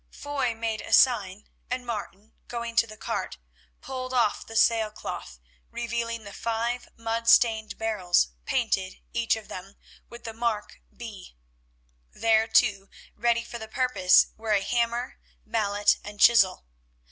[0.09, 3.37] Foy made a sign, and Martin going to the cart,
[3.81, 5.39] pulled off the sail cloth,
[5.69, 9.75] revealing the five mud stained barrels painted, each of them,
[10.09, 11.35] with the mark B.
[12.11, 16.65] There, too, ready for the purpose, were a hammer, mallet, and chisel.